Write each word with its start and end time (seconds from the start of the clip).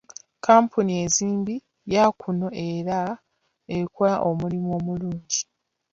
Kkampuni 0.35 0.93
enzimbi 1.03 1.55
ya 1.93 2.05
kuno 2.19 2.47
era 2.69 2.99
ekola 3.77 4.15
omulimu 4.29 4.69
omulungi. 4.77 5.41